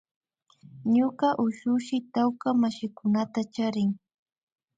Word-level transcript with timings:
Ñuka 0.95 1.27
ushushi 1.45 1.97
tawka 2.13 2.47
mashikunata 2.61 3.41
charin 3.53 3.89